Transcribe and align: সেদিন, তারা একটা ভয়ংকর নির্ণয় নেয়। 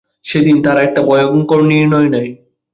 সেদিন, 0.25 0.57
তারা 0.61 0.79
একটা 0.83 1.01
ভয়ংকর 1.01 1.61
নির্ণয় 1.63 2.09
নেয়। 2.09 2.31